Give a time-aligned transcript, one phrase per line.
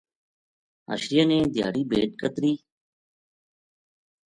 [0.89, 2.51] حشریاں نے دھیاڑی بھیڈ کترَی